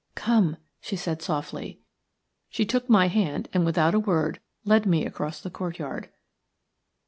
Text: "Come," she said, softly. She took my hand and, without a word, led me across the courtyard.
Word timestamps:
"Come," 0.15 0.57
she 0.81 0.95
said, 0.95 1.21
softly. 1.21 1.79
She 2.49 2.65
took 2.65 2.89
my 2.89 3.07
hand 3.07 3.49
and, 3.53 3.63
without 3.63 3.93
a 3.93 3.99
word, 3.99 4.39
led 4.65 4.87
me 4.87 5.05
across 5.05 5.39
the 5.39 5.51
courtyard. 5.51 6.09